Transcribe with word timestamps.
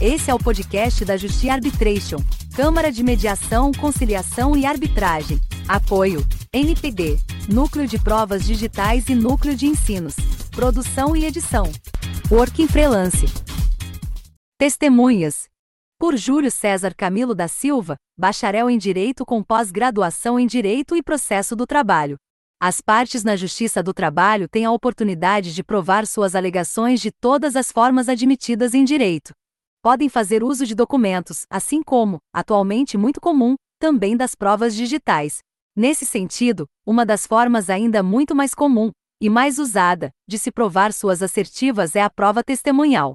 Esse 0.00 0.28
é 0.28 0.34
o 0.34 0.38
podcast 0.38 1.04
da 1.04 1.16
Justi 1.16 1.48
Arbitration, 1.48 2.18
Câmara 2.56 2.90
de 2.90 3.02
Mediação, 3.02 3.70
Conciliação 3.72 4.56
e 4.56 4.66
Arbitragem. 4.66 5.40
Apoio: 5.68 6.26
NPD, 6.52 7.16
Núcleo 7.48 7.86
de 7.86 7.96
Provas 7.98 8.44
Digitais 8.44 9.08
e 9.08 9.14
Núcleo 9.14 9.54
de 9.54 9.66
Ensinos. 9.66 10.16
Produção 10.50 11.16
e 11.16 11.24
edição: 11.24 11.70
Working 12.28 12.66
Freelance. 12.66 13.26
Testemunhas: 14.58 15.48
por 15.96 16.16
Júlio 16.16 16.50
César 16.50 16.92
Camilo 16.92 17.34
da 17.34 17.46
Silva, 17.46 17.96
bacharel 18.18 18.68
em 18.68 18.76
Direito 18.76 19.24
com 19.24 19.44
pós-graduação 19.44 20.40
em 20.40 20.46
Direito 20.46 20.96
e 20.96 21.02
Processo 21.02 21.54
do 21.54 21.66
Trabalho. 21.66 22.16
As 22.60 22.80
partes 22.80 23.22
na 23.22 23.36
Justiça 23.36 23.80
do 23.80 23.94
Trabalho 23.94 24.48
têm 24.48 24.64
a 24.64 24.72
oportunidade 24.72 25.54
de 25.54 25.62
provar 25.62 26.04
suas 26.04 26.34
alegações 26.34 27.00
de 27.00 27.12
todas 27.12 27.54
as 27.54 27.70
formas 27.70 28.08
admitidas 28.08 28.74
em 28.74 28.84
direito. 28.84 29.32
Podem 29.84 30.08
fazer 30.08 30.42
uso 30.42 30.64
de 30.64 30.74
documentos, 30.74 31.44
assim 31.50 31.82
como, 31.82 32.16
atualmente 32.32 32.96
muito 32.96 33.20
comum, 33.20 33.54
também 33.78 34.16
das 34.16 34.34
provas 34.34 34.74
digitais. 34.74 35.40
Nesse 35.76 36.06
sentido, 36.06 36.64
uma 36.86 37.04
das 37.04 37.26
formas 37.26 37.68
ainda 37.68 38.02
muito 38.02 38.34
mais 38.34 38.54
comum, 38.54 38.90
e 39.20 39.28
mais 39.28 39.58
usada, 39.58 40.10
de 40.26 40.38
se 40.38 40.50
provar 40.50 40.90
suas 40.90 41.22
assertivas 41.22 41.94
é 41.94 42.00
a 42.00 42.08
prova 42.08 42.42
testemunhal. 42.42 43.12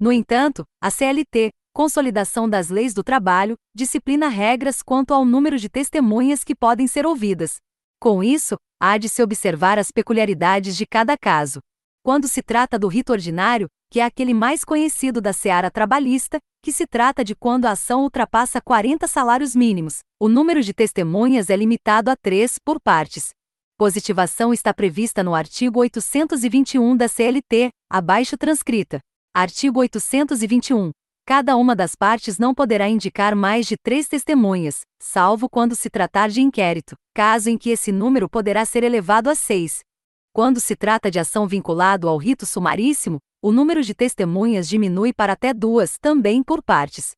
No 0.00 0.10
entanto, 0.10 0.64
a 0.82 0.90
CLT, 0.90 1.50
Consolidação 1.72 2.50
das 2.50 2.70
Leis 2.70 2.92
do 2.92 3.04
Trabalho, 3.04 3.54
disciplina 3.72 4.26
regras 4.26 4.82
quanto 4.82 5.14
ao 5.14 5.24
número 5.24 5.58
de 5.58 5.68
testemunhas 5.68 6.42
que 6.42 6.56
podem 6.56 6.88
ser 6.88 7.06
ouvidas. 7.06 7.58
Com 8.00 8.20
isso, 8.20 8.56
há 8.82 8.98
de 8.98 9.08
se 9.08 9.22
observar 9.22 9.78
as 9.78 9.92
peculiaridades 9.92 10.76
de 10.76 10.86
cada 10.86 11.16
caso. 11.16 11.60
Quando 12.02 12.26
se 12.26 12.42
trata 12.42 12.76
do 12.80 12.88
rito 12.88 13.12
ordinário, 13.12 13.68
que 13.90 13.98
é 13.98 14.04
aquele 14.04 14.32
mais 14.32 14.64
conhecido 14.64 15.20
da 15.20 15.32
seara 15.32 15.70
trabalhista, 15.70 16.38
que 16.62 16.72
se 16.72 16.86
trata 16.86 17.24
de 17.24 17.34
quando 17.34 17.66
a 17.66 17.72
ação 17.72 18.02
ultrapassa 18.02 18.60
40 18.60 19.08
salários 19.08 19.56
mínimos, 19.56 19.98
o 20.20 20.28
número 20.28 20.62
de 20.62 20.72
testemunhas 20.72 21.50
é 21.50 21.56
limitado 21.56 22.08
a 22.08 22.16
três 22.16 22.56
por 22.64 22.80
partes. 22.80 23.30
Positivação 23.76 24.52
está 24.52 24.72
prevista 24.72 25.22
no 25.22 25.34
artigo 25.34 25.80
821 25.80 26.96
da 26.96 27.08
CLT, 27.08 27.70
abaixo 27.90 28.36
transcrita. 28.36 29.00
Artigo 29.34 29.80
821. 29.80 30.90
Cada 31.26 31.56
uma 31.56 31.74
das 31.74 31.94
partes 31.94 32.38
não 32.38 32.54
poderá 32.54 32.88
indicar 32.88 33.34
mais 33.34 33.66
de 33.66 33.76
três 33.76 34.06
testemunhas, 34.06 34.82
salvo 35.00 35.48
quando 35.48 35.74
se 35.74 35.88
tratar 35.88 36.28
de 36.28 36.40
inquérito, 36.40 36.94
caso 37.14 37.48
em 37.48 37.56
que 37.56 37.70
esse 37.70 37.90
número 37.90 38.28
poderá 38.28 38.64
ser 38.64 38.84
elevado 38.84 39.30
a 39.30 39.34
seis. 39.34 39.80
Quando 40.32 40.60
se 40.60 40.76
trata 40.76 41.10
de 41.10 41.18
ação 41.18 41.46
vinculado 41.46 42.08
ao 42.08 42.16
rito 42.16 42.46
sumaríssimo, 42.46 43.18
o 43.42 43.50
número 43.50 43.82
de 43.82 43.92
testemunhas 43.92 44.68
diminui 44.68 45.12
para 45.12 45.32
até 45.32 45.52
duas, 45.52 45.98
também 45.98 46.40
por 46.40 46.62
partes. 46.62 47.12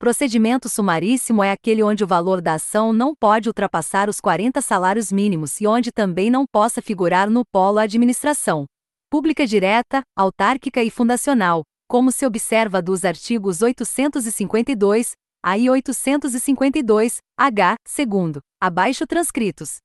Procedimento 0.00 0.68
sumaríssimo 0.68 1.44
é 1.44 1.52
aquele 1.52 1.82
onde 1.82 2.02
o 2.02 2.06
valor 2.06 2.40
da 2.40 2.54
ação 2.54 2.92
não 2.92 3.14
pode 3.14 3.48
ultrapassar 3.48 4.08
os 4.08 4.20
40 4.20 4.60
salários 4.60 5.12
mínimos 5.12 5.60
e 5.60 5.66
onde 5.66 5.92
também 5.92 6.28
não 6.28 6.44
possa 6.44 6.82
figurar 6.82 7.30
no 7.30 7.44
polo 7.44 7.78
administração 7.78 8.66
pública 9.08 9.46
direta, 9.46 10.02
autárquica 10.16 10.82
e 10.82 10.90
fundacional, 10.90 11.62
como 11.88 12.10
se 12.10 12.26
observa 12.26 12.82
dos 12.82 13.04
artigos 13.04 13.62
852, 13.62 15.12
A 15.42 15.56
e 15.56 15.70
852, 15.70 17.18
H, 17.38 17.76
segundo, 17.86 18.40
abaixo 18.60 19.06
transcritos. 19.06 19.76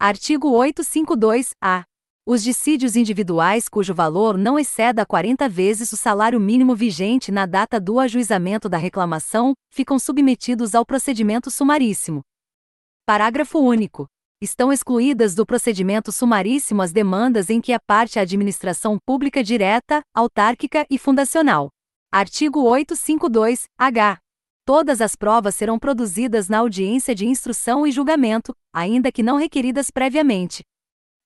Artigo 0.00 0.52
852-A. 0.52 1.82
Os 2.30 2.42
dissídios 2.42 2.94
individuais 2.94 3.70
cujo 3.70 3.94
valor 3.94 4.36
não 4.36 4.58
exceda 4.58 5.06
40 5.06 5.48
vezes 5.48 5.90
o 5.92 5.96
salário 5.96 6.38
mínimo 6.38 6.76
vigente 6.76 7.32
na 7.32 7.46
data 7.46 7.80
do 7.80 7.98
ajuizamento 7.98 8.68
da 8.68 8.76
reclamação 8.76 9.54
ficam 9.72 9.98
submetidos 9.98 10.74
ao 10.74 10.84
procedimento 10.84 11.50
sumaríssimo. 11.50 12.20
Parágrafo 13.06 13.58
único. 13.58 14.06
Estão 14.42 14.70
excluídas 14.70 15.34
do 15.34 15.46
procedimento 15.46 16.12
sumaríssimo 16.12 16.82
as 16.82 16.92
demandas 16.92 17.48
em 17.48 17.62
que 17.62 17.72
a 17.72 17.80
parte 17.80 18.18
a 18.18 18.22
administração 18.22 18.98
pública 19.06 19.42
direta, 19.42 20.02
autárquica 20.14 20.86
e 20.90 20.98
fundacional. 20.98 21.70
Artigo 22.12 22.62
852-H. 22.64 24.18
Todas 24.66 25.00
as 25.00 25.16
provas 25.16 25.54
serão 25.54 25.78
produzidas 25.78 26.46
na 26.46 26.58
audiência 26.58 27.14
de 27.14 27.24
instrução 27.24 27.86
e 27.86 27.90
julgamento, 27.90 28.54
ainda 28.70 29.10
que 29.10 29.22
não 29.22 29.38
requeridas 29.38 29.90
previamente. 29.90 30.62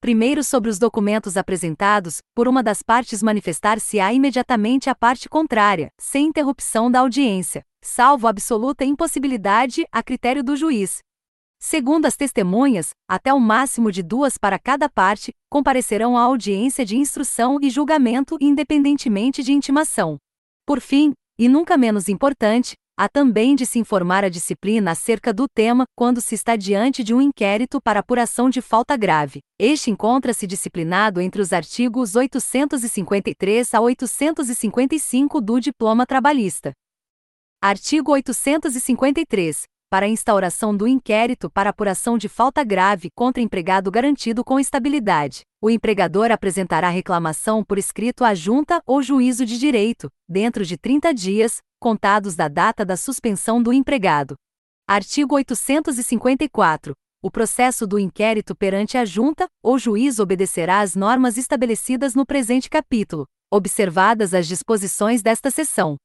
Primeiro, 0.03 0.43
sobre 0.43 0.69
os 0.69 0.81
documentos 0.81 1.37
apresentados, 1.37 2.19
por 2.35 2.49
uma 2.49 2.61
das 2.61 2.83
partes 2.83 3.23
manifestar-se-á 3.23 4.13
imediatamente 4.13 4.91
a 4.91 4.97
parte 4.97 5.29
contrária, 5.29 5.91
sem 5.97 6.27
interrupção 6.27 6.91
da 6.91 6.99
audiência, 6.99 7.63
salvo 7.81 8.27
absoluta 8.27 8.85
impossibilidade 8.85 9.87
a 9.93 10.03
critério 10.03 10.43
do 10.43 10.57
juiz, 10.57 10.99
Segundo 11.65 12.07
as 12.07 12.17
testemunhas, 12.17 12.91
até 13.09 13.33
o 13.33 13.39
máximo 13.39 13.93
de 13.93 14.03
duas 14.03 14.37
para 14.37 14.59
cada 14.59 14.89
parte, 14.89 15.33
comparecerão 15.49 16.19
à 16.19 16.23
audiência 16.23 16.85
de 16.85 16.97
instrução 16.97 17.59
e 17.63 17.71
julgamento 17.71 18.37
independentemente 18.41 19.45
de 19.45 19.53
intimação. 19.53 20.17
Por 20.67 20.81
fim, 20.81 21.13
e 21.39 21.49
nunca 21.49 21.77
menos 21.77 22.09
importante, 22.09 22.75
há 23.03 23.09
também 23.09 23.57
de 23.57 23.67
se 23.67 23.81
informar 23.81 24.25
a 24.25 24.29
disciplina 24.29 24.93
acerca 24.93 25.35
do 25.35 25.49
tema 25.49 25.87
quando 25.93 26.21
se 26.21 26.37
está 26.37 26.55
diante 26.55 27.03
de 27.03 27.13
um 27.13 27.21
inquérito 27.21 27.81
para 27.83 27.99
apuração 27.99 28.49
de 28.49 28.61
falta 28.61 28.97
grave. 28.97 29.41
Este 29.59 29.91
encontra-se 29.91 30.47
disciplinado 30.47 31.21
entre 31.21 31.43
os 31.43 31.53
artigos 31.53 32.15
853 32.15 33.75
a 33.75 33.81
855 33.81 35.41
do 35.41 35.59
Diploma 35.59 36.07
Trabalhista. 36.07 36.71
Artigo 37.61 38.13
853 38.13 39.65
para 39.91 40.07
a 40.07 40.09
instauração 40.09 40.75
do 40.75 40.89
inquérito 40.89 41.51
para 41.51 41.69
apuração 41.69 42.17
de 42.17 42.27
falta 42.27 42.65
grave 42.65 43.11
contra 43.15 43.43
empregado 43.43 43.91
garantido 43.91 44.43
com 44.43 44.59
estabilidade. 44.59 45.43
O 45.61 45.69
empregador 45.69 46.31
apresentará 46.31 46.89
reclamação 46.89 47.63
por 47.63 47.77
escrito 47.77 48.25
à 48.25 48.33
junta 48.35 48.81
ou 48.87 49.03
juízo 49.03 49.45
de 49.45 49.59
direito, 49.59 50.09
dentro 50.27 50.65
de 50.65 50.79
30 50.79 51.13
dias, 51.13 51.59
contados 51.83 52.37
da 52.37 52.47
data 52.47 52.85
da 52.85 52.97
suspensão 52.97 53.61
do 53.61 53.73
empregado. 53.73 54.37
Artigo 54.89 55.35
854. 55.35 56.95
O 57.21 57.29
processo 57.29 57.89
do 57.89 57.99
inquérito 57.99 58.55
perante 58.55 58.97
a 58.97 59.05
junta 59.05 59.49
ou 59.61 59.77
juízo 59.81 60.23
obedecerá 60.23 60.79
às 60.79 60.95
normas 60.95 61.37
estabelecidas 61.37 62.15
no 62.15 62.25
presente 62.25 62.71
capítulo, 62.71 63.27
observadas 63.51 64.33
as 64.33 64.47
disposições 64.47 65.23
desta 65.23 65.51
seção. 65.51 65.97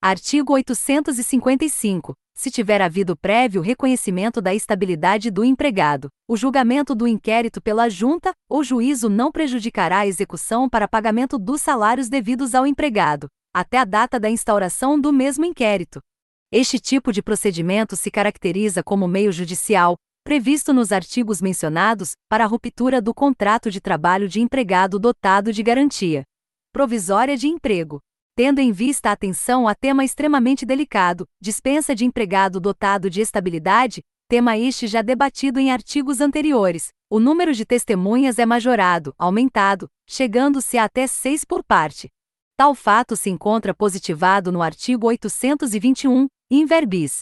Artigo 0.00 0.52
855 0.52 2.14
se 2.36 2.50
tiver 2.50 2.82
havido 2.82 3.16
prévio 3.16 3.62
reconhecimento 3.62 4.42
da 4.42 4.54
estabilidade 4.54 5.30
do 5.30 5.42
empregado. 5.42 6.08
O 6.28 6.36
julgamento 6.36 6.94
do 6.94 7.08
inquérito 7.08 7.62
pela 7.62 7.88
junta 7.88 8.30
ou 8.46 8.62
juízo 8.62 9.08
não 9.08 9.32
prejudicará 9.32 10.00
a 10.00 10.06
execução 10.06 10.68
para 10.68 10.86
pagamento 10.86 11.38
dos 11.38 11.62
salários 11.62 12.10
devidos 12.10 12.54
ao 12.54 12.66
empregado, 12.66 13.26
até 13.56 13.78
a 13.78 13.84
data 13.86 14.20
da 14.20 14.28
instauração 14.28 15.00
do 15.00 15.10
mesmo 15.10 15.46
inquérito. 15.46 16.02
Este 16.52 16.78
tipo 16.78 17.10
de 17.10 17.22
procedimento 17.22 17.96
se 17.96 18.10
caracteriza 18.10 18.82
como 18.82 19.08
meio 19.08 19.32
judicial, 19.32 19.96
previsto 20.22 20.74
nos 20.74 20.92
artigos 20.92 21.40
mencionados, 21.40 22.12
para 22.28 22.44
a 22.44 22.46
ruptura 22.46 23.00
do 23.00 23.14
contrato 23.14 23.70
de 23.70 23.80
trabalho 23.80 24.28
de 24.28 24.42
empregado 24.42 24.98
dotado 24.98 25.52
de 25.52 25.62
garantia 25.62 26.24
provisória 26.70 27.38
de 27.38 27.48
emprego 27.48 28.00
tendo 28.36 28.58
em 28.58 28.70
vista 28.70 29.08
a 29.08 29.12
atenção 29.12 29.66
a 29.66 29.74
tema 29.74 30.04
extremamente 30.04 30.66
delicado, 30.66 31.26
dispensa 31.40 31.94
de 31.94 32.04
empregado 32.04 32.60
dotado 32.60 33.08
de 33.08 33.22
estabilidade, 33.22 34.02
tema 34.28 34.58
este 34.58 34.86
já 34.86 35.00
debatido 35.00 35.58
em 35.58 35.72
artigos 35.72 36.20
anteriores. 36.20 36.88
O 37.08 37.18
número 37.18 37.54
de 37.54 37.64
testemunhas 37.64 38.38
é 38.38 38.44
majorado, 38.44 39.14
aumentado, 39.16 39.88
chegando-se 40.06 40.76
a 40.76 40.84
até 40.84 41.06
seis 41.06 41.46
por 41.46 41.64
parte. 41.64 42.10
Tal 42.58 42.74
fato 42.74 43.14
se 43.16 43.28
encontra 43.28 43.74
positivado 43.74 44.50
no 44.50 44.62
artigo 44.62 45.06
821, 45.08 46.26
in 46.50 46.64
verbis. 46.64 47.20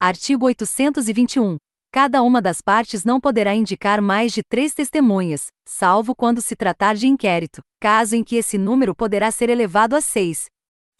Artigo 0.00 0.46
821. 0.46 1.56
Cada 1.92 2.22
uma 2.22 2.40
das 2.40 2.60
partes 2.60 3.04
não 3.04 3.20
poderá 3.20 3.52
indicar 3.52 4.00
mais 4.00 4.32
de 4.32 4.42
três 4.48 4.72
testemunhas, 4.74 5.48
salvo 5.66 6.14
quando 6.14 6.40
se 6.40 6.54
tratar 6.54 6.94
de 6.94 7.08
inquérito, 7.08 7.62
caso 7.80 8.14
em 8.14 8.22
que 8.22 8.36
esse 8.36 8.56
número 8.56 8.94
poderá 8.94 9.32
ser 9.32 9.50
elevado 9.50 9.96
a 9.96 10.00
seis. 10.00 10.44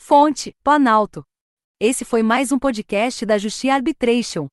Fonte: 0.00 0.52
Planalto. 0.64 1.22
Esse 1.80 2.04
foi 2.04 2.24
mais 2.24 2.50
um 2.50 2.58
podcast 2.58 3.24
da 3.24 3.38
Justi 3.38 3.68
Arbitration. 3.68 4.48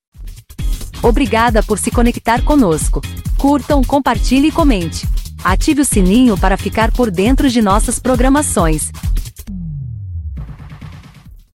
Obrigada 1.02 1.64
por 1.64 1.80
se 1.80 1.90
conectar 1.90 2.46
conosco. 2.46 3.02
Curtam, 3.40 3.84
compartilhe 3.84 4.50
e 4.50 4.52
comente. 4.52 5.08
Ative 5.44 5.82
o 5.82 5.86
sininho 5.86 6.38
para 6.38 6.56
ficar 6.56 6.92
por 6.92 7.10
dentro 7.10 7.50
de 7.50 7.64
nossas 7.64 7.98
programações. 7.98 8.92